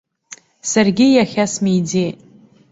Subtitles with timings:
[0.71, 2.17] Саргьы иахьа смиӡеит.